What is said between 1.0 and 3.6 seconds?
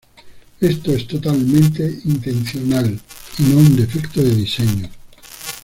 totalmente intencional y no